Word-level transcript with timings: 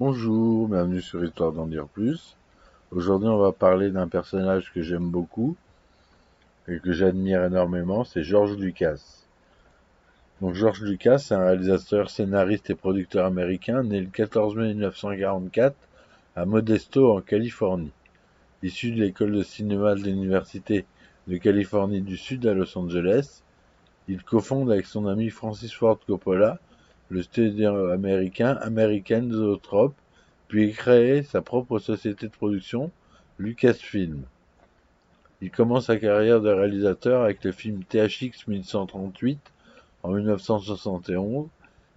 Bonjour, 0.00 0.66
bienvenue 0.66 1.02
sur 1.02 1.22
Histoire 1.22 1.52
d'en 1.52 1.66
dire 1.66 1.86
plus. 1.86 2.34
Aujourd'hui, 2.90 3.28
on 3.28 3.36
va 3.36 3.52
parler 3.52 3.90
d'un 3.90 4.08
personnage 4.08 4.72
que 4.72 4.80
j'aime 4.80 5.10
beaucoup 5.10 5.56
et 6.68 6.78
que 6.78 6.90
j'admire 6.90 7.44
énormément, 7.44 8.02
c'est 8.02 8.22
George 8.22 8.56
Lucas. 8.56 9.26
Donc 10.40 10.54
George 10.54 10.80
Lucas, 10.80 11.18
c'est 11.18 11.34
un 11.34 11.44
réalisateur, 11.44 12.08
scénariste 12.08 12.70
et 12.70 12.74
producteur 12.74 13.26
américain 13.26 13.82
né 13.82 14.00
le 14.00 14.06
14 14.06 14.56
mai 14.56 14.68
1944 14.68 15.76
à 16.34 16.46
Modesto 16.46 17.14
en 17.14 17.20
Californie. 17.20 17.92
Issu 18.62 18.92
de 18.92 19.02
l'école 19.02 19.32
de 19.32 19.42
cinéma 19.42 19.96
de 19.96 20.00
l'Université 20.00 20.86
de 21.26 21.36
Californie 21.36 22.00
du 22.00 22.16
Sud 22.16 22.46
à 22.46 22.54
Los 22.54 22.78
Angeles, 22.78 23.42
il 24.08 24.22
cofonde 24.22 24.70
avec 24.70 24.86
son 24.86 25.06
ami 25.06 25.28
Francis 25.28 25.74
Ford 25.74 25.98
Coppola 26.06 26.58
le 27.10 27.22
studio 27.22 27.88
américain 27.90 28.56
American 28.62 29.28
Zoetrope, 29.32 29.96
puis 30.46 30.72
créé 30.72 31.24
sa 31.24 31.42
propre 31.42 31.80
société 31.80 32.26
de 32.26 32.32
production, 32.32 32.92
Lucasfilm. 33.40 34.22
Il 35.42 35.50
commence 35.50 35.86
sa 35.86 35.96
carrière 35.96 36.40
de 36.40 36.50
réalisateur 36.50 37.22
avec 37.22 37.42
le 37.42 37.50
film 37.50 37.82
THX 37.82 38.46
1138 38.46 39.40
en 40.04 40.12
1971 40.12 41.48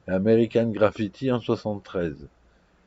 et 0.08 0.12
American 0.12 0.70
Graffiti 0.70 1.32
en 1.32 1.38
1973. 1.38 2.28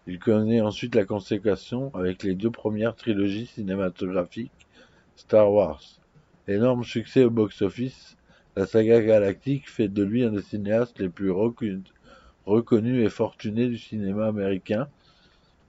Il 0.09 0.19
connaît 0.19 0.61
ensuite 0.61 0.97
la 0.97 1.05
consécration 1.05 1.95
avec 1.95 2.25
les 2.25 2.35
deux 2.35 2.51
premières 2.51 2.97
trilogies 2.97 3.47
cinématographiques 3.47 4.67
Star 5.15 5.53
Wars. 5.53 5.83
Énorme 6.49 6.83
succès 6.83 7.23
au 7.23 7.31
box-office, 7.31 8.17
la 8.57 8.67
saga 8.67 9.01
galactique 9.01 9.71
fait 9.71 9.89
de 9.89 10.03
lui 10.03 10.25
un 10.25 10.33
des 10.33 10.43
cinéastes 10.43 10.99
les 10.99 11.09
plus 11.09 11.31
reconnus 11.31 11.85
reconnu 12.47 13.03
et 13.03 13.11
fortuné 13.11 13.69
du 13.69 13.77
cinéma 13.77 14.29
américain, 14.29 14.89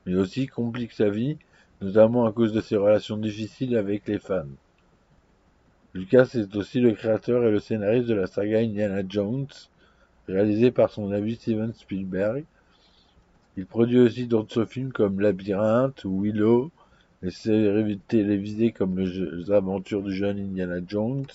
mais 0.06 0.16
aussi 0.16 0.48
complique 0.48 0.94
sa 0.94 1.10
vie, 1.10 1.38
notamment 1.82 2.26
à 2.26 2.32
cause 2.32 2.54
de 2.54 2.62
ses 2.62 2.78
relations 2.78 3.18
difficiles 3.18 3.76
avec 3.76 4.08
les 4.08 4.20
fans. 4.20 4.46
Lucas 5.94 6.30
est 6.36 6.56
aussi 6.56 6.80
le 6.80 6.94
créateur 6.94 7.44
et 7.44 7.52
le 7.52 7.60
scénariste 7.60 8.08
de 8.08 8.14
la 8.14 8.28
saga 8.28 8.60
Indiana 8.60 9.02
Jones, 9.08 9.48
réalisée 10.28 10.72
par 10.72 10.92
son 10.92 11.12
ami 11.12 11.36
Steven 11.36 11.74
Spielberg. 11.74 12.46
Il 13.58 13.66
produit 13.66 14.00
aussi 14.00 14.28
d'autres 14.28 14.66
films 14.66 14.92
comme 14.92 15.20
Labyrinthe 15.20 16.06
ou 16.06 16.22
Willow, 16.22 16.72
les 17.24 17.32
séries 17.32 18.00
télévisées 18.08 18.72
comme 18.72 19.00
Les 19.00 19.52
Aventures 19.52 20.04
du 20.04 20.14
jeune 20.14 20.40
Indiana 20.40 20.80
Jones 20.88 21.26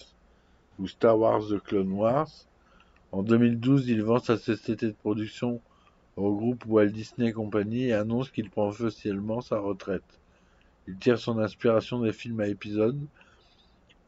ou 0.79 0.87
Star 0.87 1.19
Wars 1.19 1.43
The 1.49 1.59
Clone 1.59 1.93
Wars. 1.93 2.47
En 3.13 3.23
2012, 3.23 3.91
il 3.91 4.03
vend 4.03 4.21
sa 4.21 4.39
société 4.39 4.87
de 4.87 4.93
production 4.93 5.61
au 6.17 6.35
groupe 6.35 6.65
Walt 6.67 6.87
Disney 6.87 7.31
Company 7.31 7.85
et 7.85 7.93
annonce 7.93 8.31
qu'il 8.31 8.49
prend 8.49 8.69
officiellement 8.69 9.43
sa 9.43 9.59
retraite. 9.59 10.19
Il 10.89 10.97
tire 10.97 11.19
son 11.19 11.39
inspiration 11.39 12.01
des 12.01 12.15
films 12.15 12.41
à 12.41 12.49
épisodes, 12.49 12.99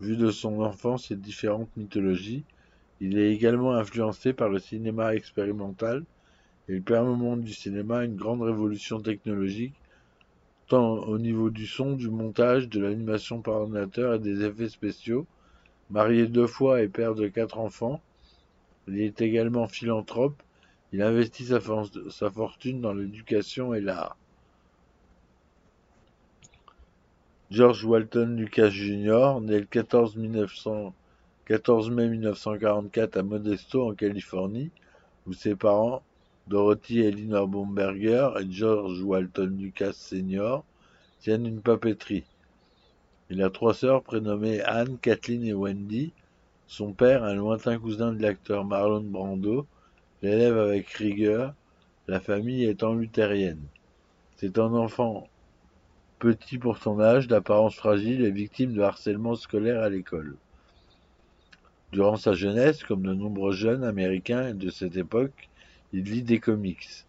vu 0.01 0.17
de 0.17 0.31
son 0.31 0.63
enfance 0.63 1.11
et 1.11 1.17
différentes 1.17 1.69
mythologies. 1.77 2.45
Il 3.03 3.19
est 3.19 3.31
également 3.31 3.75
influencé 3.75 4.33
par 4.33 4.49
le 4.49 4.59
cinéma 4.59 5.15
expérimental 5.15 6.03
et 6.71 6.81
permet 6.81 7.11
au 7.11 7.17
monde 7.17 7.43
du 7.43 7.53
cinéma 7.53 8.05
une 8.05 8.17
grande 8.17 8.41
révolution 8.41 9.01
technologique, 9.01 9.75
tant 10.67 10.95
au 11.05 11.19
niveau 11.19 11.51
du 11.51 11.67
son, 11.67 11.93
du 11.93 12.09
montage, 12.09 12.71
de 12.71 12.81
l'animation 12.81 13.43
par 13.43 13.57
ordinateur 13.57 14.15
et 14.15 14.19
des 14.19 14.47
effets 14.47 14.71
spéciaux. 14.71 15.27
Marié 15.91 16.27
deux 16.27 16.47
fois 16.47 16.81
et 16.81 16.89
père 16.89 17.15
de 17.15 17.29
quatre 17.29 17.59
enfants, 17.59 18.01
il 18.89 19.01
est 19.01 19.21
également 19.21 19.67
philanthrope. 19.67 20.43
Il 20.93 21.03
investit 21.03 21.47
sa, 21.47 21.61
fortune 22.31 22.81
dans 22.81 22.93
l'éducation 22.93 23.75
et 23.75 23.81
l'art. 23.81 24.17
George 27.51 27.85
Walton 27.85 28.37
Lucas 28.37 28.71
Jr., 28.71 29.41
né 29.41 29.59
le 29.61 29.67
14, 29.67 30.17
mai 30.17 32.08
1944 32.08 33.17
à 33.17 33.23
Modesto, 33.23 33.91
en 33.91 33.95
Californie, 33.95 34.70
où 35.27 35.33
ses 35.33 35.57
parents, 35.57 36.03
Dorothy 36.47 37.01
Elinor 37.01 37.48
Bomberger 37.48 38.31
et 38.41 38.51
George 38.51 39.03
Walton 39.03 39.57
Lucas 39.58 39.92
Sr., 39.92 40.63
tiennent 41.20 41.47
une 41.47 41.61
papeterie. 41.61 42.25
Il 43.31 43.42
a 43.42 43.51
trois 43.51 43.75
sœurs 43.75 44.03
prénommées 44.03 44.61
Anne, 44.63 44.98
Kathleen 44.98 45.45
et 45.45 45.55
Wendy, 45.55 46.13
son 46.74 46.92
père, 46.92 47.23
un 47.23 47.35
lointain 47.35 47.79
cousin 47.79 48.12
de 48.12 48.20
l'acteur 48.20 48.64
Marlon 48.64 49.05
Brando, 49.05 49.64
l'élève 50.23 50.58
avec 50.58 50.89
rigueur, 50.89 51.55
la 52.08 52.18
famille 52.18 52.64
étant 52.64 52.95
luthérienne. 52.95 53.62
C'est 54.35 54.58
un 54.58 54.74
enfant 54.74 55.29
petit 56.18 56.58
pour 56.58 56.79
son 56.79 56.98
âge, 56.98 57.29
d'apparence 57.29 57.77
fragile 57.77 58.24
et 58.24 58.33
victime 58.33 58.73
de 58.73 58.80
harcèlement 58.83 59.36
scolaire 59.36 59.83
à 59.83 59.89
l'école. 59.89 60.34
Durant 61.92 62.17
sa 62.17 62.33
jeunesse, 62.33 62.83
comme 62.83 63.02
de 63.02 63.14
nombreux 63.14 63.52
jeunes 63.52 63.84
américains 63.84 64.52
de 64.52 64.68
cette 64.68 64.96
époque, 64.96 65.48
il 65.92 66.02
lit 66.02 66.24
des 66.24 66.40
comics. 66.40 67.05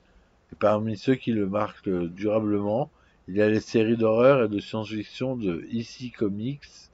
Et 0.54 0.56
parmi 0.60 0.96
ceux 0.96 1.16
qui 1.16 1.32
le 1.32 1.48
marquent 1.48 1.90
durablement, 1.90 2.92
il 3.28 3.36
y 3.36 3.42
a 3.42 3.50
les 3.50 3.62
séries 3.62 3.98
d'horreur 3.98 4.44
et 4.44 4.48
de 4.48 4.60
science-fiction 4.60 5.36
de 5.36 5.66
EC 5.74 6.12
Comics, 6.16 6.85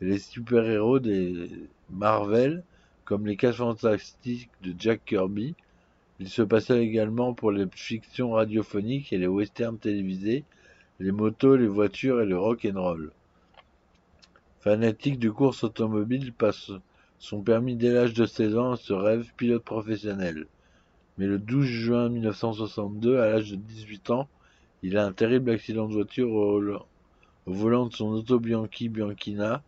les 0.00 0.18
super-héros 0.18 0.98
des 0.98 1.48
Marvel, 1.90 2.62
comme 3.04 3.26
les 3.26 3.36
4 3.36 3.56
fantastiques 3.56 4.50
de 4.62 4.74
Jack 4.78 5.04
Kirby. 5.04 5.54
Il 6.18 6.28
se 6.28 6.42
passait 6.42 6.82
également 6.82 7.34
pour 7.34 7.52
les 7.52 7.66
fictions 7.72 8.32
radiophoniques 8.32 9.12
et 9.12 9.18
les 9.18 9.26
westerns 9.26 9.78
télévisés, 9.78 10.44
les 10.98 11.12
motos, 11.12 11.56
les 11.56 11.68
voitures 11.68 12.22
et 12.22 12.26
le 12.26 12.38
rock 12.38 12.66
and 12.66 12.80
roll. 12.80 13.12
Fanatique 14.60 15.18
de 15.18 15.30
course 15.30 15.62
automobile, 15.62 16.32
passe 16.32 16.72
son 17.18 17.42
permis 17.42 17.76
dès 17.76 17.92
l'âge 17.92 18.14
de 18.14 18.26
16 18.26 18.56
ans 18.56 18.74
et 18.74 18.78
se 18.78 18.92
rêve 18.92 19.32
pilote 19.36 19.62
professionnel. 19.62 20.46
Mais 21.18 21.26
le 21.26 21.38
12 21.38 21.64
juin 21.64 22.08
1962, 22.08 23.20
à 23.20 23.30
l'âge 23.30 23.50
de 23.50 23.56
18 23.56 24.10
ans, 24.10 24.28
il 24.82 24.98
a 24.98 25.06
un 25.06 25.12
terrible 25.12 25.50
accident 25.50 25.86
de 25.88 25.94
voiture 25.94 26.30
au 26.32 26.80
volant 27.46 27.86
de 27.86 27.94
son 27.94 28.08
auto 28.08 28.38
Bianchi 28.38 28.88
Bianchina 28.88 29.62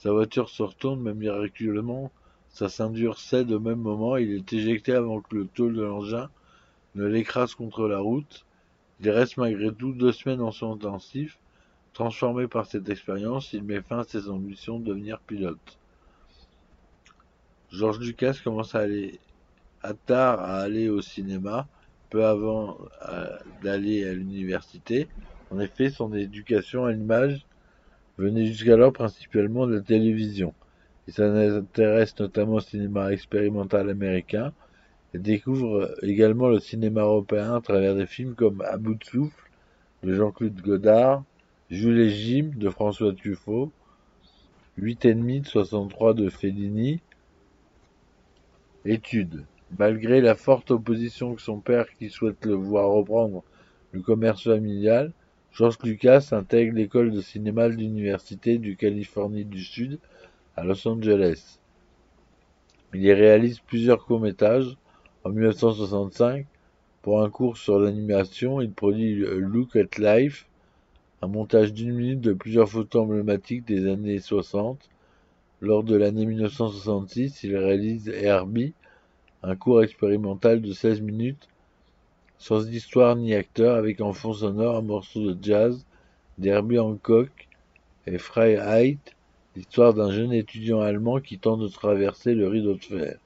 sa 0.00 0.12
voiture 0.12 0.48
se 0.48 0.62
retourne, 0.62 1.02
mais 1.02 1.12
miraculeusement, 1.12 2.10
sa 2.48 2.70
ceinture 2.70 3.18
cède 3.18 3.52
au 3.52 3.60
même 3.60 3.80
moment. 3.80 4.16
Il 4.16 4.32
est 4.32 4.50
éjecté 4.50 4.94
avant 4.94 5.20
que 5.20 5.36
le 5.36 5.46
tôle 5.46 5.74
de 5.74 5.82
l'engin 5.82 6.30
ne 6.94 7.04
l'écrase 7.04 7.54
contre 7.54 7.86
la 7.86 7.98
route. 7.98 8.46
Il 9.00 9.10
reste 9.10 9.36
malgré 9.36 9.70
tout 9.74 9.92
deux 9.92 10.12
semaines 10.12 10.40
en 10.40 10.52
soins 10.52 10.72
intensifs. 10.72 11.38
Transformé 11.92 12.48
par 12.48 12.64
cette 12.64 12.88
expérience, 12.88 13.52
il 13.52 13.62
met 13.62 13.82
fin 13.82 13.98
à 13.98 14.04
ses 14.04 14.30
ambitions 14.30 14.78
de 14.78 14.86
devenir 14.86 15.20
pilote. 15.20 15.78
George 17.70 17.98
Lucas 18.00 18.38
commence 18.42 18.74
à 18.74 18.78
aller 18.78 19.20
à 19.82 19.92
tard 19.92 20.40
à 20.40 20.60
aller 20.60 20.88
au 20.88 21.02
cinéma, 21.02 21.68
peu 22.08 22.24
avant 22.24 22.78
euh, 23.06 23.36
d'aller 23.62 24.08
à 24.08 24.14
l'université. 24.14 25.08
En 25.50 25.58
effet, 25.60 25.90
son 25.90 26.14
éducation 26.14 26.86
à 26.86 26.92
l'image 26.92 27.44
venait 28.20 28.46
jusqu'alors 28.46 28.92
principalement 28.92 29.66
de 29.66 29.76
la 29.76 29.80
télévision. 29.80 30.54
Il 31.08 31.14
s'intéresse 31.14 32.18
notamment 32.18 32.54
au 32.54 32.60
cinéma 32.60 33.12
expérimental 33.12 33.88
américain 33.88 34.52
et 35.14 35.18
découvre 35.18 35.94
également 36.02 36.48
le 36.48 36.60
cinéma 36.60 37.00
européen 37.00 37.56
à 37.56 37.60
travers 37.60 37.96
des 37.96 38.06
films 38.06 38.34
comme 38.34 38.60
À 38.60 38.76
bout 38.76 38.94
de 38.94 39.04
souffle 39.04 39.50
de 40.02 40.14
Jean-Claude 40.14 40.60
Godard, 40.60 41.24
Jules 41.70 42.00
et 42.00 42.10
Jim 42.10 42.50
de 42.54 42.68
François 42.68 43.12
Truffaut, 43.14 43.72
8 44.76 45.06
ennemis 45.06 45.40
de 45.40 45.46
63 45.46 46.14
de 46.14 46.28
Fellini, 46.28 47.00
Études. 48.84 49.44
Malgré 49.78 50.20
la 50.20 50.34
forte 50.34 50.70
opposition 50.70 51.34
que 51.34 51.42
son 51.42 51.60
père 51.60 51.86
qui 51.98 52.10
souhaite 52.10 52.44
le 52.44 52.54
voir 52.54 52.88
reprendre 52.88 53.44
le 53.92 54.00
commerce 54.00 54.44
familial, 54.44 55.12
George 55.52 55.78
Lucas 55.82 56.28
intègre 56.30 56.76
l'école 56.76 57.10
de 57.10 57.20
cinéma 57.20 57.68
de 57.68 57.74
l'Université 57.74 58.58
du 58.58 58.76
Californie 58.76 59.44
du 59.44 59.62
Sud 59.62 59.98
à 60.56 60.62
Los 60.62 60.86
Angeles. 60.86 61.58
Il 62.94 63.02
y 63.02 63.12
réalise 63.12 63.58
plusieurs 63.58 64.06
courts-métrages. 64.06 64.76
En 65.24 65.30
1965, 65.30 66.46
pour 67.02 67.22
un 67.22 67.28
cours 67.28 67.58
sur 67.58 67.78
l'animation, 67.78 68.60
il 68.60 68.70
produit 68.70 69.16
Look 69.16 69.76
at 69.76 69.98
Life, 69.98 70.46
un 71.20 71.26
montage 71.26 71.74
d'une 71.74 71.94
minute 71.94 72.20
de 72.20 72.32
plusieurs 72.32 72.68
photos 72.68 73.02
emblématiques 73.02 73.66
des 73.66 73.86
années 73.90 74.20
60. 74.20 74.88
Lors 75.60 75.82
de 75.82 75.96
l'année 75.96 76.24
1966, 76.24 77.42
il 77.42 77.56
réalise 77.56 78.08
Herbie, 78.08 78.72
un 79.42 79.56
cours 79.56 79.82
expérimental 79.82 80.62
de 80.62 80.72
16 80.72 81.02
minutes 81.02 81.49
sans 82.40 82.66
histoire 82.70 83.16
ni 83.16 83.34
acteur, 83.34 83.76
avec 83.76 84.00
en 84.00 84.14
fond 84.14 84.32
sonore 84.32 84.76
un 84.76 84.80
morceau 84.82 85.34
de 85.34 85.44
jazz 85.44 85.84
d'Herbie 86.38 86.78
Hancock 86.78 87.48
et 88.06 88.16
Freiheit, 88.16 88.98
l'histoire 89.54 89.92
d'un 89.92 90.10
jeune 90.10 90.32
étudiant 90.32 90.80
allemand 90.80 91.20
qui 91.20 91.38
tente 91.38 91.60
de 91.60 91.68
traverser 91.68 92.34
le 92.34 92.48
rideau 92.48 92.74
de 92.74 92.82
fer. 92.82 93.18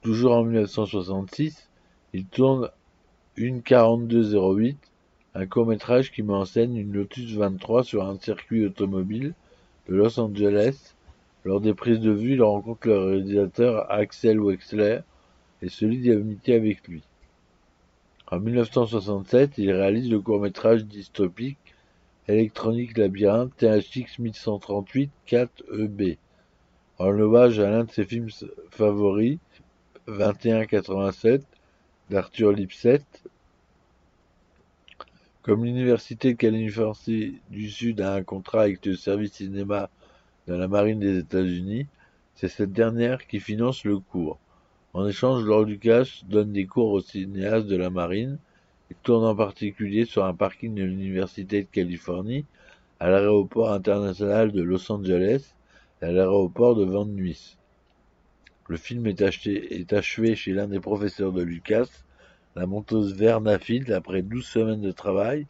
Toujours 0.00 0.36
en 0.36 0.44
1966, 0.44 1.68
il 2.12 2.24
tourne 2.26 2.70
Une 3.34 3.62
4208, 3.62 4.78
un 5.34 5.46
court-métrage 5.46 6.12
qui 6.12 6.22
met 6.22 6.34
en 6.34 6.44
scène 6.44 6.76
une 6.76 6.92
Lotus 6.92 7.32
23 7.32 7.82
sur 7.82 8.04
un 8.08 8.16
circuit 8.16 8.64
automobile 8.64 9.34
de 9.88 9.96
Los 9.96 10.20
Angeles. 10.20 10.94
Lors 11.44 11.60
des 11.60 11.74
prises 11.74 12.00
de 12.00 12.12
vue, 12.12 12.34
il 12.34 12.42
rencontre 12.42 12.86
le 12.86 12.96
réalisateur 12.96 13.90
Axel 13.90 14.38
Wexler 14.38 15.00
et 15.62 15.68
se 15.68 15.84
lie 15.84 16.08
d'amitié 16.08 16.54
avec 16.54 16.86
lui. 16.86 17.02
En 18.28 18.40
1967, 18.40 19.52
il 19.58 19.70
réalise 19.70 20.10
le 20.10 20.20
court-métrage 20.20 20.84
dystopique 20.84 21.58
Électronique 22.26 22.98
Labyrinthe 22.98 23.56
THX 23.56 24.18
1138 24.18 25.12
4EB, 25.28 26.16
en 26.98 27.20
hommage 27.20 27.60
à 27.60 27.70
l'un 27.70 27.84
de 27.84 27.90
ses 27.92 28.04
films 28.04 28.30
favoris, 28.70 29.38
2187, 30.08 31.44
d'Arthur 32.10 32.50
Lipset. 32.50 33.04
Comme 35.42 35.64
l'Université 35.64 36.32
de 36.32 36.36
Californie 36.36 37.40
du 37.50 37.70
Sud 37.70 38.00
a 38.00 38.14
un 38.14 38.24
contrat 38.24 38.62
avec 38.62 38.84
le 38.84 38.96
service 38.96 39.34
cinéma 39.34 39.88
de 40.48 40.54
la 40.54 40.66
marine 40.66 40.98
des 40.98 41.18
États-Unis, 41.18 41.86
c'est 42.34 42.48
cette 42.48 42.72
dernière 42.72 43.28
qui 43.28 43.38
finance 43.38 43.84
le 43.84 44.00
cours. 44.00 44.40
En 44.96 45.06
échange, 45.06 45.44
Lord 45.44 45.66
Lucas 45.66 46.22
donne 46.26 46.54
des 46.54 46.64
cours 46.64 46.90
aux 46.92 47.02
cinéastes 47.02 47.66
de 47.66 47.76
la 47.76 47.90
marine 47.90 48.38
et 48.90 48.96
tourne 49.02 49.26
en 49.26 49.36
particulier 49.36 50.06
sur 50.06 50.24
un 50.24 50.32
parking 50.32 50.74
de 50.74 50.84
l'Université 50.84 51.64
de 51.64 51.68
Californie, 51.68 52.46
à 52.98 53.10
l'aéroport 53.10 53.72
international 53.72 54.52
de 54.52 54.62
Los 54.62 54.90
Angeles 54.90 55.52
et 56.00 56.06
à 56.06 56.12
l'aéroport 56.12 56.76
de 56.76 56.86
Van 56.86 57.04
Nuys. 57.04 57.58
Le 58.68 58.78
film 58.78 59.06
est, 59.06 59.20
achevé 59.92 60.34
chez 60.34 60.52
l'un 60.54 60.66
des 60.66 60.80
professeurs 60.80 61.32
de 61.32 61.42
Lucas, 61.42 61.88
la 62.54 62.64
monteuse 62.64 63.14
Verna 63.14 63.58
Field, 63.58 63.92
après 63.92 64.22
douze 64.22 64.46
semaines 64.46 64.80
de 64.80 64.92
travail. 64.92 65.46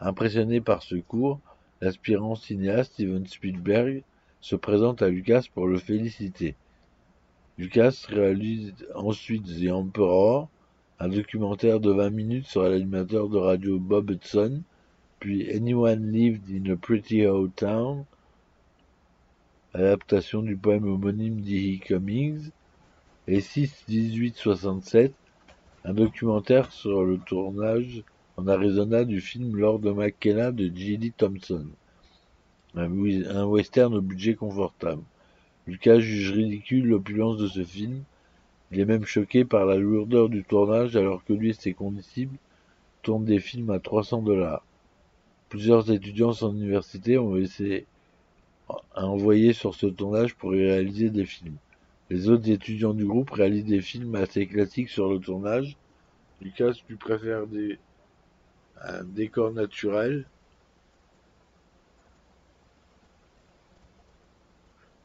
Impressionné 0.00 0.60
par 0.60 0.82
ce 0.82 0.96
cours, 0.96 1.38
l'aspirant 1.80 2.34
cinéaste 2.34 2.94
Steven 2.94 3.24
Spielberg 3.24 4.02
se 4.40 4.56
présente 4.56 5.00
à 5.00 5.10
Lucas 5.10 5.44
pour 5.54 5.68
le 5.68 5.78
féliciter. 5.78 6.56
Lucas 7.60 8.06
réalise 8.08 8.72
ensuite 8.94 9.44
The 9.44 9.70
Emperor, 9.70 10.48
un 10.98 11.08
documentaire 11.08 11.78
de 11.78 11.92
20 11.92 12.08
minutes 12.08 12.46
sur 12.46 12.62
l'animateur 12.62 13.28
de 13.28 13.36
radio 13.36 13.78
Bob 13.78 14.08
Hudson, 14.12 14.62
puis 15.18 15.54
Anyone 15.54 16.10
Lived 16.10 16.44
in 16.50 16.72
a 16.72 16.76
Pretty 16.76 17.26
Old 17.26 17.54
Town, 17.54 18.06
adaptation 19.74 20.40
du 20.40 20.56
poème 20.56 20.88
homonyme 20.88 21.42
d'E. 21.42 21.78
Cummings, 21.80 22.48
et 23.28 23.40
6-18-67, 23.40 25.12
un 25.84 25.92
documentaire 25.92 26.72
sur 26.72 27.04
le 27.04 27.18
tournage 27.18 28.04
en 28.38 28.48
Arizona 28.48 29.04
du 29.04 29.20
film 29.20 29.54
Lord 29.54 29.80
McKenna 29.82 30.50
de 30.50 30.72
J.D. 30.74 31.12
Thompson, 31.14 31.66
un, 32.74 33.44
western 33.44 33.94
au 33.94 34.00
budget 34.00 34.34
confortable. 34.34 35.02
Lucas 35.70 36.00
juge 36.00 36.32
ridicule 36.32 36.84
l'opulence 36.88 37.36
de 37.36 37.46
ce 37.46 37.62
film. 37.62 38.02
Il 38.72 38.80
est 38.80 38.84
même 38.84 39.04
choqué 39.04 39.44
par 39.44 39.66
la 39.66 39.76
lourdeur 39.76 40.28
du 40.28 40.42
tournage 40.42 40.96
alors 40.96 41.24
que 41.24 41.32
lui 41.32 41.50
et 41.50 41.52
ses 41.52 41.74
condisciples 41.74 42.34
tournent 43.02 43.24
des 43.24 43.38
films 43.38 43.70
à 43.70 43.78
300 43.78 44.22
dollars. 44.22 44.64
Plusieurs 45.48 45.88
étudiants 45.92 46.32
sans 46.32 46.52
université 46.52 47.18
ont 47.18 47.36
essayé 47.36 47.86
à 48.96 49.06
envoyer 49.06 49.52
sur 49.52 49.76
ce 49.76 49.86
tournage 49.86 50.34
pour 50.34 50.56
y 50.56 50.66
réaliser 50.66 51.08
des 51.08 51.24
films. 51.24 51.56
Les 52.10 52.28
autres 52.28 52.50
étudiants 52.50 52.92
du 52.92 53.06
groupe 53.06 53.30
réalisent 53.30 53.64
des 53.64 53.80
films 53.80 54.16
assez 54.16 54.48
classiques 54.48 54.90
sur 54.90 55.08
le 55.08 55.20
tournage. 55.20 55.76
Lucas 56.42 56.72
lui 56.88 56.96
préfère 56.96 57.44
un 58.82 59.04
décor 59.04 59.52
naturel 59.52 60.26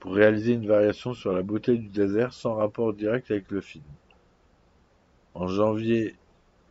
pour 0.06 0.13
réaliser 0.13 0.54
une 0.54 0.68
variation 0.68 1.16
sur 1.16 1.34
la 1.34 1.42
beauté 1.42 1.75
du 1.75 1.88
désert 1.88 2.31
sans 2.31 2.54
rapport 2.54 2.94
direct 2.94 3.31
avec 3.31 3.50
le 3.50 3.60
film. 3.60 3.84
En 5.34 5.48
janvier 5.48 6.13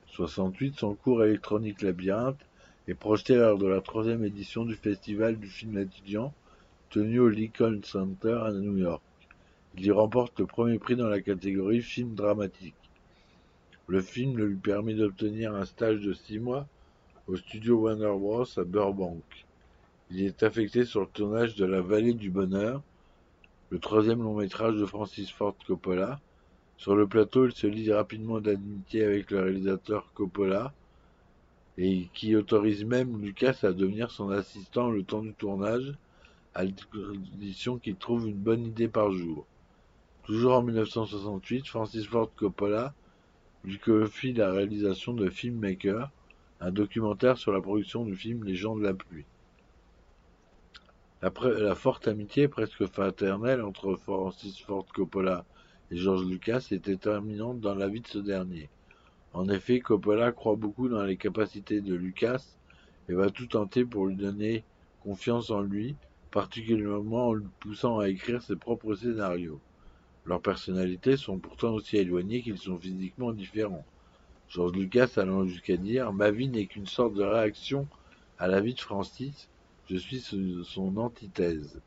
68, 0.06 0.78
son 0.78 0.94
cours 0.94 1.24
électronique 1.24 1.82
Labyrinthe 1.82 2.38
est 2.86 2.94
projeté 2.94 3.34
lors 3.34 3.58
de 3.58 3.66
la 3.66 3.80
troisième 3.80 4.24
édition 4.24 4.64
du 4.64 4.76
festival 4.76 5.36
du 5.36 5.48
film 5.48 5.76
étudiant 5.78 6.32
tenu 6.90 7.18
au 7.18 7.28
Lincoln 7.28 7.80
Center 7.82 8.38
à 8.40 8.52
New 8.52 8.78
York. 8.78 9.02
Il 9.76 9.84
y 9.84 9.90
remporte 9.90 10.38
le 10.38 10.46
premier 10.46 10.78
prix 10.78 10.94
dans 10.94 11.08
la 11.08 11.20
catégorie 11.20 11.82
film 11.82 12.14
dramatique. 12.14 12.76
Le 13.88 14.00
film 14.00 14.38
lui 14.38 14.54
permet 14.54 14.94
d'obtenir 14.94 15.56
un 15.56 15.64
stage 15.64 16.02
de 16.02 16.12
six 16.12 16.38
mois 16.38 16.68
au 17.26 17.34
studio 17.34 17.80
Warner 17.80 18.16
Bros. 18.16 18.44
à 18.56 18.62
Burbank. 18.62 19.24
Il 20.12 20.22
est 20.22 20.44
affecté 20.44 20.84
sur 20.84 21.00
le 21.00 21.08
tournage 21.08 21.56
de 21.56 21.64
La 21.64 21.80
Vallée 21.80 22.14
du 22.14 22.30
Bonheur, 22.30 22.80
le 23.74 23.80
troisième 23.80 24.22
long 24.22 24.36
métrage 24.36 24.76
de 24.76 24.86
Francis 24.86 25.32
Ford 25.32 25.56
Coppola. 25.66 26.20
Sur 26.76 26.94
le 26.94 27.08
plateau, 27.08 27.46
il 27.46 27.52
se 27.52 27.66
lie 27.66 27.92
rapidement 27.92 28.40
d'amitié 28.40 29.02
avec 29.02 29.32
le 29.32 29.40
réalisateur 29.40 30.12
Coppola 30.14 30.72
et 31.76 32.08
qui 32.14 32.36
autorise 32.36 32.84
même 32.84 33.20
Lucas 33.20 33.58
à 33.64 33.72
devenir 33.72 34.12
son 34.12 34.30
assistant 34.30 34.90
le 34.92 35.02
temps 35.02 35.22
du 35.22 35.34
tournage 35.34 35.92
à 36.54 36.62
condition 36.92 37.78
qu'il 37.78 37.96
trouve 37.96 38.28
une 38.28 38.36
bonne 38.36 38.64
idée 38.64 38.86
par 38.86 39.10
jour. 39.10 39.44
Toujours 40.22 40.54
en 40.54 40.62
1968, 40.62 41.66
Francis 41.66 42.06
Ford 42.06 42.30
Coppola 42.36 42.94
lui 43.64 43.80
confie 43.80 44.34
la 44.34 44.52
réalisation 44.52 45.14
de 45.14 45.28
Filmmaker, 45.28 46.12
un 46.60 46.70
documentaire 46.70 47.38
sur 47.38 47.50
la 47.50 47.60
production 47.60 48.04
du 48.04 48.14
film 48.14 48.44
Les 48.44 48.54
gens 48.54 48.76
de 48.76 48.84
la 48.84 48.94
pluie. 48.94 49.24
La, 51.24 51.74
forte 51.74 52.06
amitié 52.06 52.48
presque 52.48 52.84
fraternelle 52.84 53.62
entre 53.62 53.96
Francis 53.96 54.60
Ford 54.60 54.84
Coppola 54.92 55.46
et 55.90 55.96
George 55.96 56.26
Lucas 56.26 56.68
est 56.70 56.84
déterminante 56.84 57.60
dans 57.60 57.74
la 57.74 57.88
vie 57.88 58.02
de 58.02 58.06
ce 58.06 58.18
dernier. 58.18 58.68
En 59.32 59.48
effet, 59.48 59.80
Coppola 59.80 60.32
croit 60.32 60.56
beaucoup 60.56 60.90
dans 60.90 61.02
les 61.02 61.16
capacités 61.16 61.80
de 61.80 61.94
Lucas 61.94 62.44
et 63.08 63.14
va 63.14 63.30
tout 63.30 63.46
tenter 63.46 63.86
pour 63.86 64.04
lui 64.04 64.16
donner 64.16 64.64
confiance 65.02 65.48
en 65.48 65.62
lui, 65.62 65.96
particulièrement 66.30 67.28
en 67.28 67.32
le 67.32 67.46
poussant 67.58 68.00
à 68.00 68.10
écrire 68.10 68.42
ses 68.42 68.56
propres 68.56 68.94
scénarios. 68.94 69.60
Leurs 70.26 70.42
personnalités 70.42 71.16
sont 71.16 71.38
pourtant 71.38 71.72
aussi 71.72 71.96
éloignées 71.96 72.42
qu'ils 72.42 72.58
sont 72.58 72.78
physiquement 72.78 73.32
différents. 73.32 73.86
George 74.50 74.72
Lucas 74.72 75.12
allant 75.16 75.46
jusqu'à 75.46 75.78
dire 75.78 76.12
Ma 76.12 76.30
vie 76.30 76.48
n'est 76.48 76.66
qu'une 76.66 76.86
sorte 76.86 77.14
de 77.14 77.24
réaction 77.24 77.88
à 78.38 78.46
la 78.46 78.60
vie 78.60 78.74
de 78.74 78.80
Francis, 78.80 79.48
je 79.88 79.96
suis 79.96 80.20
son 80.20 80.96
antithèse. 80.96 81.80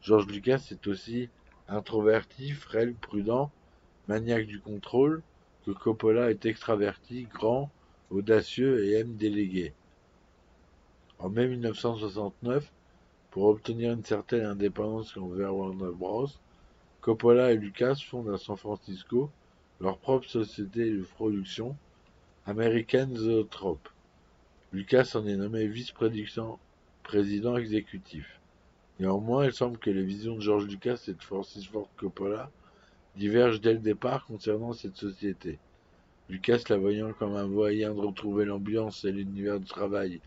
George 0.00 0.26
Lucas 0.26 0.68
est 0.70 0.86
aussi 0.86 1.28
introverti, 1.68 2.50
frêle, 2.50 2.94
prudent, 2.94 3.50
maniaque 4.08 4.46
du 4.46 4.60
contrôle, 4.60 5.22
que 5.64 5.70
Coppola 5.70 6.30
est 6.30 6.44
extraverti, 6.44 7.28
grand, 7.32 7.70
audacieux 8.10 8.84
et 8.84 8.98
aime 8.98 9.14
déléguer. 9.16 9.72
En 11.18 11.28
mai 11.28 11.46
1969, 11.46 12.70
pour 13.30 13.44
obtenir 13.44 13.92
une 13.92 14.04
certaine 14.04 14.44
indépendance 14.44 15.16
envers 15.16 15.54
Warner 15.54 15.92
Bros., 15.94 16.28
Coppola 17.00 17.52
et 17.52 17.56
Lucas 17.56 17.96
fondent 18.06 18.30
à 18.30 18.38
San 18.38 18.56
Francisco 18.56 19.30
leur 19.80 19.98
propre 19.98 20.28
société 20.28 20.90
de 20.90 21.02
production, 21.02 21.76
American 22.46 23.08
Zoetrope. 23.14 23.88
Lucas 24.72 25.12
en 25.14 25.26
est 25.26 25.36
nommé 25.36 25.66
vice-président 25.66 26.58
exécutif. 27.58 28.40
Néanmoins, 29.00 29.46
il 29.46 29.52
semble 29.52 29.78
que 29.78 29.90
les 29.90 30.02
visions 30.02 30.36
de 30.36 30.40
George 30.40 30.66
Lucas 30.66 31.02
et 31.08 31.12
de 31.12 31.22
Francis 31.22 31.66
Ford 31.66 31.88
Coppola 31.96 32.50
divergent 33.16 33.60
dès 33.60 33.74
le 33.74 33.80
départ 33.80 34.26
concernant 34.26 34.72
cette 34.72 34.96
société. 34.96 35.58
Lucas 36.28 36.62
la 36.68 36.78
voyant 36.78 37.12
comme 37.12 37.36
un 37.36 37.46
moyen 37.46 37.92
de 37.92 38.00
retrouver 38.00 38.44
l'ambiance 38.44 39.04
et 39.04 39.12
l'univers 39.12 39.60
de 39.60 39.66
travail 39.66 40.20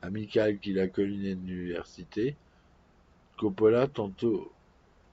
amical 0.00 0.58
qu'il 0.58 0.80
a 0.80 0.88
connu 0.88 1.30
à 1.30 1.34
l'université, 1.34 2.34
Coppola 3.38 3.86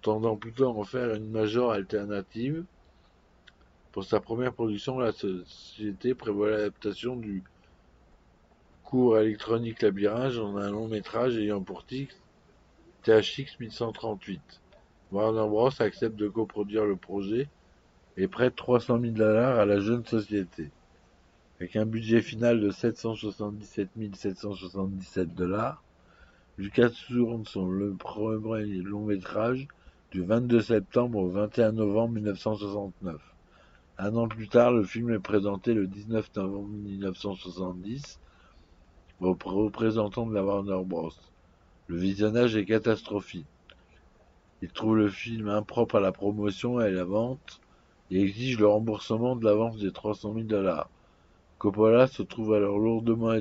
tendant 0.02 0.36
plutôt 0.38 0.66
à 0.66 0.70
en 0.70 0.84
faire 0.84 1.14
une 1.14 1.30
major 1.30 1.72
alternative. 1.72 2.64
Pour 3.92 4.04
sa 4.04 4.20
première 4.20 4.54
production, 4.54 4.98
la 5.00 5.12
société 5.12 6.14
prévoit 6.14 6.52
l'adaptation 6.52 7.16
du 7.16 7.44
cours 8.90 9.20
électronique 9.20 9.84
Labyrinthe 9.84 10.40
en 10.40 10.58
un 10.58 10.72
long 10.72 10.88
métrage 10.88 11.38
ayant 11.38 11.62
pour 11.62 11.86
titre 11.86 12.16
THX 13.04 13.60
1138. 13.60 14.42
Warner 15.12 15.48
Bros. 15.48 15.70
accepte 15.80 16.16
de 16.16 16.28
coproduire 16.28 16.86
le 16.86 16.96
projet 16.96 17.50
et 18.18 18.28
prête 18.28 18.56
300 18.56 19.00
000 19.00 19.14
dollars 19.14 19.60
à 19.60 19.68
la 19.68 19.80
jeune 19.80 20.04
société. 20.08 20.72
Avec 21.60 21.76
un 21.76 21.86
budget 21.86 22.24
final 22.24 22.60
de 22.60 22.72
777 22.72 23.90
777 24.16 25.36
dollars, 25.36 25.84
Lucas 26.58 26.90
tourne 27.08 27.46
son 27.46 27.70
le 27.70 27.94
premier 27.94 28.78
long 28.78 29.06
métrage 29.06 29.68
du 30.12 30.24
22 30.24 30.62
septembre 30.62 31.20
au 31.20 31.30
21 31.30 31.74
novembre 31.74 32.16
1969. 32.16 33.22
Un 34.00 34.16
an 34.16 34.28
plus 34.28 34.48
tard, 34.48 34.72
le 34.72 34.84
film 34.84 35.12
est 35.12 35.20
présenté 35.20 35.76
le 35.76 35.86
19 35.86 36.36
novembre 36.38 36.70
1970 36.70 38.20
aux 39.22 39.38
représentants 39.44 40.26
de 40.26 40.34
la 40.34 40.44
Warner 40.44 40.82
Bros. 40.86 41.12
Le 41.88 41.98
visionnage 41.98 42.56
est 42.56 42.66
catastrophique. 42.66 43.48
Ils 44.62 44.70
trouvent 44.70 44.98
le 44.98 45.10
film 45.10 45.50
impropre 45.50 45.96
à 45.96 46.00
la 46.00 46.12
promotion 46.12 46.80
et 46.80 46.86
à 46.86 46.90
la 46.90 47.04
vente 47.04 47.62
et 48.12 48.22
exigent 48.22 48.60
le 48.60 48.68
remboursement 48.68 49.36
de 49.36 49.46
l'avance 49.46 49.78
des 49.78 49.92
300 49.92 50.34
000 50.34 50.46
dollars. 50.46 50.90
Coppola 51.58 52.08
se 52.08 52.24
trouve 52.24 52.54
alors 52.54 52.80
lourdement 52.80 53.34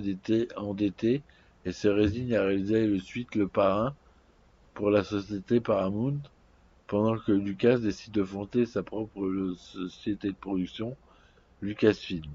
endetté 0.57 1.23
et 1.65 1.73
se 1.73 1.89
résigne 1.89 2.35
à 2.35 2.43
réaliser 2.43 2.87
le 2.87 2.99
suite 2.99 3.35
Le 3.35 3.47
Parrain 3.47 3.95
pour 4.75 4.91
la 4.91 5.05
société 5.05 5.61
Paramount, 5.61 6.21
pendant 6.87 7.19
que 7.19 7.33
Lucas 7.33 7.79
décide 7.79 8.15
de 8.15 8.25
fonder 8.25 8.65
sa 8.65 8.83
propre 8.83 9.55
société 9.57 10.31
de 10.31 10.37
production, 10.37 10.97
Lucasfilm. 11.61 12.31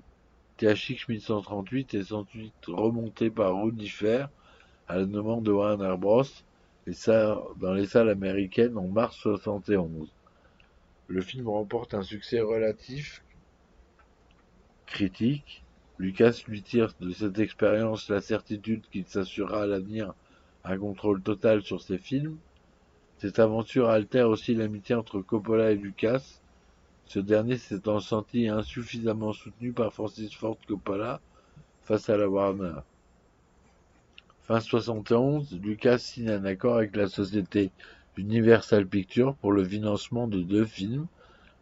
THX 0.58 1.08
1138 1.08 1.94
est 1.94 2.12
ensuite 2.12 2.66
remonté 2.68 3.30
par 3.30 3.56
Rudy 3.56 3.90
Fair 3.90 4.30
à 4.88 4.98
la 4.98 5.06
demande 5.06 5.44
de 5.44 5.52
Warner 5.52 5.96
Bros. 5.98 6.24
et 6.88 6.92
dans 7.58 7.74
les 7.74 7.86
salles 7.86 8.10
américaines 8.10 8.78
en 8.78 8.88
mars 8.88 9.18
71. 9.18 10.10
Le 11.08 11.22
film 11.22 11.48
remporte 11.48 11.94
un 11.94 12.04
succès 12.04 12.40
relatif 12.42 13.24
critique 14.86 15.64
Lucas 16.00 16.44
lui 16.48 16.62
tire 16.62 16.94
de 17.00 17.12
cette 17.12 17.40
expérience 17.40 18.10
la 18.10 18.20
certitude 18.20 18.84
qu'il 18.92 19.06
s'assurera 19.06 19.64
à 19.64 19.68
l'avenir 19.68 20.14
un 20.64 20.78
contrôle 20.78 21.22
total 21.22 21.62
sur 21.62 21.82
ses 21.82 21.98
films. 21.98 22.38
Cette 23.20 23.40
aventure 23.40 23.90
altère 23.90 24.30
aussi 24.30 24.56
l'amitié 24.56 24.96
entre 24.96 25.22
Coppola 25.22 25.72
et 25.72 25.76
Lucas, 25.76 26.42
ce 27.06 27.20
dernier 27.20 27.58
s'étant 27.58 28.00
senti 28.00 28.48
insuffisamment 28.48 29.34
soutenu 29.34 29.72
par 29.72 29.94
Francis 29.94 30.34
Ford 30.34 30.58
Coppola 30.68 31.22
face 31.84 32.10
à 32.10 32.18
la 32.18 32.28
Warner. 32.28 32.82
Fin 34.42 34.60
71, 34.60 35.60
Lucas 35.62 36.00
signe 36.00 36.30
un 36.30 36.46
accord 36.46 36.78
avec 36.78 36.96
la 36.96 37.08
société 37.08 37.72
Universal 38.18 38.88
Pictures 38.88 39.36
pour 39.36 39.52
le 39.52 39.64
financement 39.64 40.28
de 40.28 40.42
deux 40.42 40.66
films. 40.66 41.08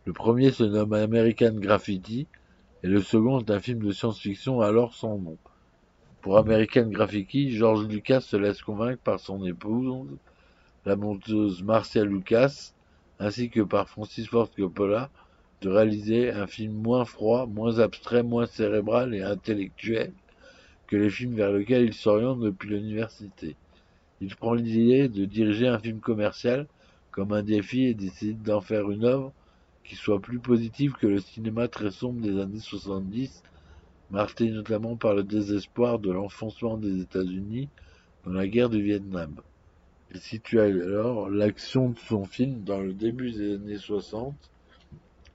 Le 0.05 0.13
premier 0.13 0.51
se 0.51 0.63
nomme 0.63 0.93
American 0.93 1.53
Graffiti 1.53 2.27
et 2.83 2.87
le 2.87 3.01
second 3.01 3.39
est 3.39 3.51
un 3.51 3.59
film 3.59 3.79
de 3.79 3.91
science-fiction 3.91 4.61
alors 4.61 4.95
sans 4.95 5.17
nom. 5.17 5.37
Pour 6.21 6.37
American 6.37 6.87
Graffiti, 6.87 7.51
George 7.51 7.87
Lucas 7.87 8.21
se 8.21 8.37
laisse 8.37 8.61
convaincre 8.61 9.01
par 9.03 9.19
son 9.19 9.45
épouse, 9.45 10.17
la 10.85 10.95
monteuse 10.95 11.63
Marcia 11.63 12.03
Lucas, 12.03 12.73
ainsi 13.19 13.49
que 13.49 13.61
par 13.61 13.87
Francis 13.87 14.27
Ford 14.27 14.49
Coppola, 14.55 15.09
de 15.61 15.69
réaliser 15.69 16.31
un 16.31 16.47
film 16.47 16.73
moins 16.73 17.05
froid, 17.05 17.45
moins 17.45 17.79
abstrait, 17.79 18.23
moins 18.23 18.47
cérébral 18.47 19.13
et 19.13 19.21
intellectuel 19.21 20.11
que 20.87 20.95
les 20.97 21.09
films 21.09 21.35
vers 21.35 21.51
lesquels 21.51 21.85
il 21.85 21.93
s'oriente 21.93 22.39
depuis 22.39 22.69
l'université. 22.69 23.55
Il 24.19 24.35
prend 24.35 24.53
l'idée 24.53 25.07
de 25.07 25.25
diriger 25.25 25.67
un 25.67 25.79
film 25.79 25.99
commercial 25.99 26.67
comme 27.11 27.31
un 27.31 27.43
défi 27.43 27.85
et 27.85 27.93
décide 27.93 28.41
d'en 28.41 28.61
faire 28.61 28.89
une 28.89 29.05
œuvre 29.05 29.31
qui 29.83 29.95
soit 29.95 30.19
plus 30.19 30.39
positif 30.39 30.93
que 30.93 31.07
le 31.07 31.19
cinéma 31.19 31.67
très 31.67 31.91
sombre 31.91 32.21
des 32.21 32.39
années 32.39 32.59
70, 32.59 33.43
marqué 34.09 34.49
notamment 34.49 34.95
par 34.95 35.13
le 35.13 35.23
désespoir 35.23 35.99
de 35.99 36.11
l'enfoncement 36.11 36.77
des 36.77 37.01
États-Unis 37.01 37.69
dans 38.25 38.33
la 38.33 38.47
guerre 38.47 38.69
du 38.69 38.81
Vietnam. 38.81 39.35
Il 40.13 40.19
situe 40.19 40.59
alors 40.59 41.29
l'action 41.29 41.89
de 41.89 41.99
son 41.99 42.25
film 42.25 42.63
dans 42.63 42.79
le 42.79 42.93
début 42.93 43.31
des 43.31 43.55
années 43.55 43.77
60, 43.77 44.35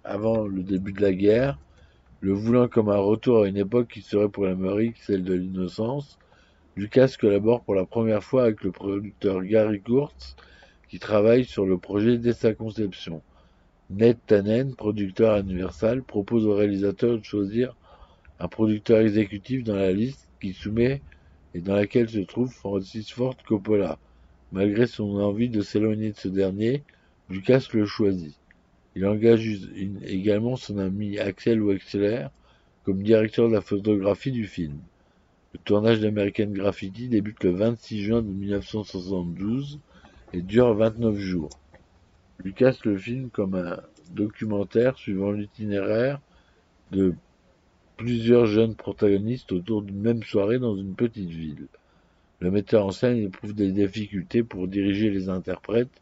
avant 0.06 0.46
le 0.46 0.62
début 0.62 0.92
de 0.92 1.02
la 1.02 1.12
guerre, 1.12 1.58
le 2.20 2.32
voulant 2.32 2.68
comme 2.68 2.88
un 2.88 2.96
retour 2.96 3.42
à 3.42 3.48
une 3.48 3.56
époque 3.56 3.88
qui 3.88 4.00
serait 4.00 4.28
pour 4.28 4.46
l'Amérique 4.46 4.96
celle 4.98 5.24
de 5.24 5.34
l'innocence, 5.34 6.18
Lucas 6.76 7.14
collabore 7.20 7.62
pour 7.62 7.74
la 7.74 7.84
première 7.84 8.22
fois 8.22 8.44
avec 8.44 8.62
le 8.62 8.70
producteur 8.70 9.42
Gary 9.42 9.80
Kurtz, 9.80 10.36
qui 10.88 10.98
travaille 10.98 11.44
sur 11.44 11.66
le 11.66 11.78
projet 11.78 12.18
dès 12.18 12.32
sa 12.32 12.54
conception. 12.54 13.22
Ned 13.90 14.18
Tannen, 14.26 14.74
producteur 14.74 15.34
à 15.34 15.40
Universal, 15.40 16.02
propose 16.02 16.46
au 16.46 16.54
réalisateur 16.54 17.18
de 17.18 17.24
choisir 17.24 17.76
un 18.38 18.48
producteur 18.48 19.00
exécutif 19.00 19.64
dans 19.64 19.76
la 19.76 19.92
liste 19.92 20.28
qui 20.40 20.52
soumet 20.52 21.00
et 21.54 21.60
dans 21.60 21.74
laquelle 21.74 22.08
se 22.08 22.18
trouve 22.18 22.52
Francis 22.52 23.10
Ford 23.10 23.36
Coppola. 23.46 23.98
Malgré 24.52 24.86
son 24.86 25.16
envie 25.20 25.48
de 25.48 25.62
s'éloigner 25.62 26.12
de 26.12 26.16
ce 26.16 26.28
dernier, 26.28 26.82
Lucas 27.30 27.66
le 27.72 27.86
choisit. 27.86 28.36
Il 28.96 29.04
engage 29.04 29.46
également 30.06 30.56
son 30.56 30.78
ami 30.78 31.18
Axel 31.18 31.60
Wexler 31.60 32.28
comme 32.82 33.02
directeur 33.02 33.46
de 33.48 33.52
la 33.52 33.60
photographie 33.60 34.32
du 34.32 34.46
film. 34.46 34.78
Le 35.52 35.58
tournage 35.58 36.00
d'American 36.00 36.46
Graffiti 36.46 37.06
débute 37.06 37.44
le 37.44 37.50
26 37.50 38.02
juin 38.02 38.22
de 38.22 38.28
1972 38.28 39.80
et 40.32 40.40
dure 40.40 40.72
29 40.72 41.14
jours. 41.18 41.50
Lucas 42.42 42.78
le 42.86 42.96
filme 42.96 43.28
comme 43.28 43.54
un 43.54 43.82
documentaire 44.12 44.96
suivant 44.96 45.30
l'itinéraire 45.30 46.18
de 46.90 47.12
plusieurs 47.98 48.46
jeunes 48.46 48.76
protagonistes 48.76 49.52
autour 49.52 49.82
d'une 49.82 50.00
même 50.00 50.22
soirée 50.22 50.58
dans 50.58 50.74
une 50.74 50.94
petite 50.94 51.28
ville. 51.28 51.66
Le 52.40 52.50
metteur 52.50 52.86
en 52.86 52.92
scène 52.92 53.18
éprouve 53.18 53.54
des 53.54 53.72
difficultés 53.72 54.42
pour 54.42 54.68
diriger 54.68 55.10
les 55.10 55.28
interprètes 55.28 56.00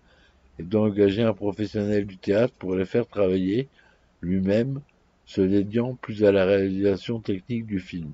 et 0.59 0.63
doit 0.63 0.83
engager 0.83 1.23
un 1.23 1.35
professionnel 1.35 2.07
du 2.07 2.17
théâtre 2.17 2.55
pour 2.59 2.75
les 2.75 2.85
faire 2.85 3.07
travailler, 3.07 3.69
lui-même 4.21 4.81
se 5.27 5.41
dédiant 5.41 5.95
plus 5.95 6.25
à 6.25 6.33
la 6.33 6.45
réalisation 6.45 7.21
technique 7.21 7.67
du 7.67 7.81
film. 7.81 8.13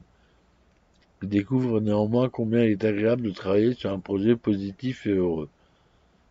Il 1.22 1.28
découvre 1.28 1.80
néanmoins 1.80 2.28
combien 2.28 2.64
il 2.64 2.72
est 2.72 2.84
agréable 2.84 3.22
de 3.22 3.30
travailler 3.30 3.74
sur 3.74 3.92
un 3.92 3.98
projet 3.98 4.36
positif 4.36 5.06
et 5.06 5.12
heureux. 5.12 5.48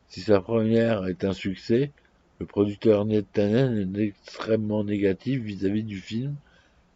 Si 0.08 0.22
sa 0.22 0.42
première 0.42 1.06
est 1.06 1.24
un 1.24 1.34
succès, 1.34 1.92
le 2.39 2.46
producteur 2.46 3.06
Ned 3.06 3.25
Tannen 3.32 3.96
est 3.96 4.01
extrêmement 4.01 4.84
négatif 4.84 5.42
vis-à-vis 5.42 5.84
du 5.84 5.98
film 5.98 6.36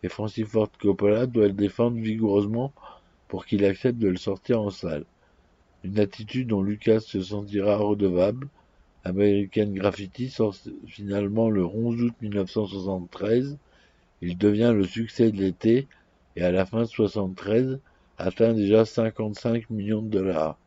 et 0.04 0.10
Francis 0.10 0.46
Ford 0.46 0.70
Coppola 0.82 1.28
doit 1.28 1.48
le 1.48 1.54
défendre 1.54 1.98
vigoureusement 1.98 2.74
pour 3.28 3.46
qu'il 3.46 3.66
accepte 3.66 4.00
de 4.00 4.10
le 4.10 4.18
sortir 4.18 4.62
en 4.62 4.70
salle. 4.70 5.06
Une 5.84 6.00
attitude 6.00 6.48
dont 6.48 6.62
Lucas 6.62 7.00
se 7.00 7.22
sentira 7.22 7.78
redevable. 7.78 8.48
American 9.04 9.68
Graffiti 9.74 10.30
sort 10.30 10.56
finalement 10.88 11.50
le 11.50 11.66
11 11.66 12.02
août 12.04 12.14
1973. 12.22 13.58
Il 14.22 14.38
devient 14.38 14.72
le 14.74 14.86
succès 14.86 15.32
de 15.32 15.38
l'été 15.38 15.88
et 16.36 16.44
à 16.44 16.52
la 16.52 16.66
fin 16.66 16.84
de 16.84 16.88
1973 16.88 17.80
atteint 18.18 18.54
déjà 18.54 18.86
55 18.86 19.70
millions 19.70 20.02
de 20.02 20.10
dollars. 20.10 20.58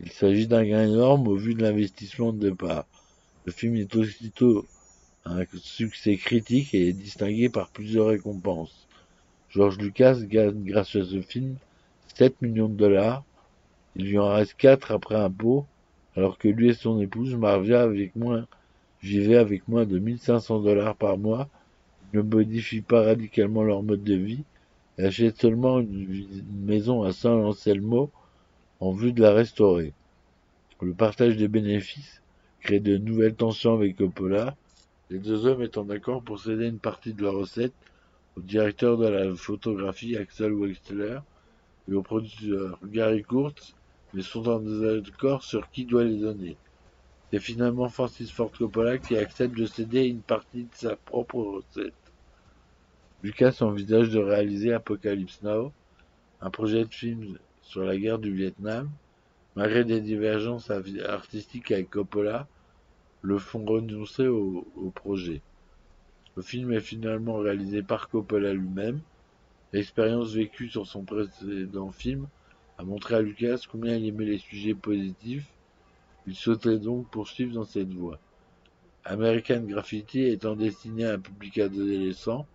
Il 0.00 0.10
s'agit 0.10 0.46
d'un 0.46 0.64
gain 0.64 0.84
énorme 0.84 1.28
au 1.28 1.36
vu 1.36 1.54
de 1.54 1.62
l'investissement 1.62 2.32
de 2.32 2.50
départ. 2.50 2.86
Le 3.44 3.52
film 3.52 3.76
est 3.76 3.94
aussitôt 3.94 4.66
un 5.26 5.44
succès 5.56 6.16
critique 6.16 6.74
et 6.74 6.88
est 6.88 6.92
distingué 6.92 7.48
par 7.48 7.68
plusieurs 7.68 8.06
récompenses. 8.06 8.86
George 9.50 9.78
Lucas 9.78 10.18
gagne 10.22 10.64
grâce 10.64 10.96
à 10.96 11.04
ce 11.04 11.20
film 11.20 11.56
7 12.14 12.40
millions 12.42 12.68
de 12.68 12.76
dollars. 12.76 13.22
Il 13.96 14.06
lui 14.06 14.18
en 14.18 14.32
reste 14.32 14.54
4 14.56 14.92
après 14.92 15.16
impôt, 15.16 15.66
alors 16.16 16.38
que 16.38 16.48
lui 16.48 16.68
et 16.68 16.74
son 16.74 17.00
épouse 17.00 17.34
Marvia 17.34 17.82
avec 17.82 18.14
moins, 18.16 18.46
vivaient 19.02 19.36
avec 19.36 19.68
moins 19.68 19.84
de 19.84 19.98
1500 19.98 20.60
dollars 20.60 20.96
par 20.96 21.18
mois. 21.18 21.48
Ne 22.12 22.22
modifient 22.22 22.80
pas 22.80 23.02
radicalement 23.02 23.62
leur 23.62 23.82
mode 23.82 24.04
de 24.04 24.14
vie 24.14 24.44
et 24.98 25.04
achètent 25.04 25.40
seulement 25.40 25.80
une, 25.80 26.24
maison 26.64 27.02
à 27.02 27.12
Saint-Anselmo 27.12 28.10
en 28.80 28.92
vue 28.92 29.12
de 29.12 29.22
la 29.22 29.32
restaurer. 29.32 29.92
Le 30.80 30.92
partage 30.92 31.36
des 31.36 31.48
bénéfices 31.48 32.22
crée 32.60 32.80
de 32.80 32.96
nouvelles 32.98 33.34
tensions 33.34 33.74
avec 33.74 33.96
Coppola, 33.96 34.54
les 35.10 35.18
deux 35.18 35.46
hommes 35.46 35.62
étant 35.62 35.84
d'accord 35.84 36.22
pour 36.22 36.40
céder 36.40 36.66
une 36.66 36.78
partie 36.78 37.12
de 37.12 37.22
leurs 37.22 37.34
recettes 37.34 37.74
au 38.36 38.40
directeur 38.40 38.96
de 38.96 39.06
la 39.06 39.34
photographie 39.34 40.16
Axel 40.16 40.52
Wexler 40.52 41.18
et 41.88 41.94
au 41.94 42.02
producteur 42.02 42.78
Gary 42.84 43.22
Kurtz, 43.22 43.74
mais 44.14 44.22
sont 44.22 44.48
en 44.48 44.60
désaccord 44.60 45.42
sur 45.42 45.70
qui 45.70 45.84
doit 45.84 46.04
les 46.04 46.18
donner. 46.18 46.56
C'est 47.30 47.40
finalement 47.40 47.88
Francis 47.88 48.30
Ford 48.30 48.52
Coppola 48.56 48.98
qui 48.98 49.16
accepte 49.16 49.58
de 49.58 49.66
céder 49.66 50.04
une 50.04 50.22
partie 50.22 50.64
de 50.64 50.74
sa 50.74 50.94
propre 50.94 51.36
recette. 51.36 51.94
Lucas 53.24 53.58
envisage 53.60 54.10
de 54.10 54.20
réaliser 54.20 54.72
Apocalypse 54.72 55.42
Now, 55.42 55.72
un 56.40 56.50
projet 56.50 56.84
de 56.84 56.94
film 56.94 57.38
sur 57.62 57.82
la 57.82 57.96
guerre 57.96 58.20
du 58.20 58.32
Vietnam, 58.32 58.88
malgré 59.56 59.84
des 59.84 60.00
divergences 60.00 60.70
artistiques 60.70 61.72
avec 61.72 61.90
Coppola, 61.90 62.46
le 63.22 63.38
font 63.38 63.64
renoncer 63.64 64.28
au, 64.28 64.92
projet. 64.94 65.40
Le 66.36 66.42
film 66.42 66.72
est 66.72 66.80
finalement 66.80 67.38
réalisé 67.38 67.82
par 67.82 68.08
Coppola 68.08 68.52
lui-même. 68.52 69.00
L'expérience 69.72 70.34
vécue 70.34 70.68
sur 70.68 70.86
son 70.86 71.02
précédent 71.02 71.90
film 71.90 72.28
a 72.78 72.84
montré 72.84 73.14
à 73.16 73.20
Lucas 73.20 73.60
combien 73.70 73.96
il 73.96 74.06
aimait 74.06 74.24
les 74.24 74.38
sujets 74.38 74.74
positifs. 74.74 75.46
Il 76.26 76.34
souhaitait 76.34 76.78
donc 76.78 77.08
poursuivre 77.10 77.54
dans 77.54 77.64
cette 77.64 77.92
voie. 77.92 78.18
American 79.04 79.60
Graffiti 79.60 80.22
étant 80.22 80.56
destiné 80.56 81.04
à 81.04 81.14
un 81.14 81.18
public 81.18 81.58
adolescent, 81.58 82.46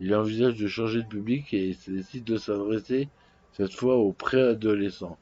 il 0.00 0.14
envisage 0.14 0.56
de 0.56 0.66
changer 0.66 1.02
de 1.02 1.08
public 1.08 1.54
et 1.54 1.76
décide 1.88 2.24
de 2.24 2.36
s'adresser 2.36 3.08
cette 3.52 3.72
fois 3.72 3.96
aux 3.96 4.12
préadolescents. 4.12 5.18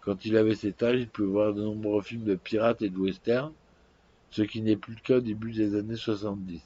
Quand 0.00 0.24
il 0.24 0.36
avait 0.36 0.54
cet 0.54 0.82
âge, 0.82 1.00
il 1.00 1.08
pouvait 1.08 1.28
voir 1.28 1.54
de 1.54 1.62
nombreux 1.62 2.02
films 2.02 2.24
de 2.24 2.34
pirates 2.34 2.82
et 2.82 2.88
de 2.88 2.98
westerns, 2.98 3.52
ce 4.30 4.42
qui 4.42 4.62
n'est 4.62 4.76
plus 4.76 4.94
le 4.94 5.00
cas 5.00 5.18
au 5.18 5.20
début 5.20 5.52
des 5.52 5.76
années 5.76 5.96
70. 5.96 6.62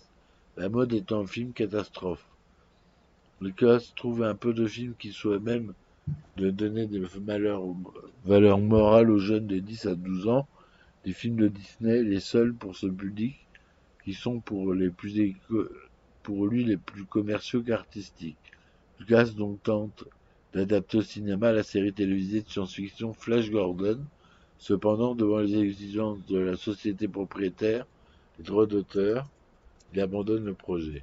La 0.56 0.68
mode 0.68 0.92
étant 0.92 1.22
un 1.22 1.26
film 1.26 1.52
catastrophe. 1.52 2.24
Le 3.40 3.50
classe 3.50 3.94
trouve 3.94 4.22
un 4.22 4.34
peu 4.34 4.54
de 4.54 4.66
films 4.66 4.94
qui 4.98 5.12
soient 5.12 5.40
même 5.40 5.74
de 6.36 6.50
donner 6.50 6.86
des 6.86 7.00
valeurs, 8.24 8.58
morales 8.58 9.10
aux 9.10 9.18
jeunes 9.18 9.46
de 9.46 9.58
10 9.58 9.86
à 9.86 9.94
12 9.94 10.28
ans, 10.28 10.48
des 11.04 11.12
films 11.12 11.36
de 11.36 11.48
Disney, 11.48 12.02
les 12.02 12.20
seuls 12.20 12.54
pour 12.54 12.76
ce 12.76 12.86
public, 12.86 13.36
qui 14.04 14.14
sont 14.14 14.42
les 14.74 14.90
pour 16.22 16.46
lui 16.46 16.64
les 16.64 16.76
plus 16.76 17.04
commerciaux 17.04 17.62
qu'artistiques. 17.62 18.36
Lucas 18.98 19.30
donc 19.36 19.62
tente 19.62 20.04
d'adapter 20.52 20.98
au 20.98 21.02
cinéma 21.02 21.52
la 21.52 21.62
série 21.62 21.92
télévisée 21.92 22.42
de 22.42 22.48
science-fiction 22.48 23.12
Flash 23.12 23.50
Gordon. 23.50 24.00
Cependant, 24.58 25.14
devant 25.14 25.40
les 25.40 25.58
exigences 25.58 26.24
de 26.26 26.38
la 26.38 26.56
société 26.56 27.08
propriétaire, 27.08 27.86
les 28.38 28.44
droits 28.44 28.66
d'auteur, 28.66 29.28
il 29.92 30.00
abandonne 30.00 30.44
le 30.44 30.54
projet. 30.54 31.02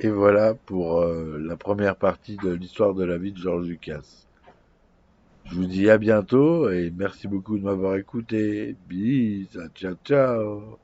Et 0.00 0.10
voilà 0.10 0.56
pour 0.56 1.02
euh, 1.02 1.38
la 1.38 1.56
première 1.56 1.96
partie 1.96 2.36
de 2.36 2.50
l'histoire 2.50 2.94
de 2.94 3.04
la 3.04 3.16
vie 3.16 3.30
de 3.32 3.38
George 3.38 3.68
Lucas. 3.68 4.26
Je 5.42 5.56
vous 5.56 5.66
dis 5.66 5.90
à 5.90 5.98
bientôt 5.98 6.70
et 6.70 6.92
merci 6.92 7.26
beaucoup 7.26 7.58
de 7.58 7.64
m'avoir 7.64 7.96
écouté. 7.96 8.76
Bis, 8.86 9.48
ciao 9.74 9.94
ciao. 10.04 10.78